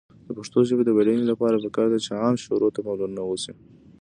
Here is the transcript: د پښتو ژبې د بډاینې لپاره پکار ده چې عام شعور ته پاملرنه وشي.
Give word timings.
د 0.27 0.29
پښتو 0.37 0.59
ژبې 0.69 0.83
د 0.85 0.89
بډاینې 0.97 1.25
لپاره 1.31 1.61
پکار 1.63 1.87
ده 1.91 1.99
چې 2.05 2.11
عام 2.21 2.35
شعور 2.43 2.61
ته 2.75 2.79
پاملرنه 2.85 3.21
وشي. 3.25 3.53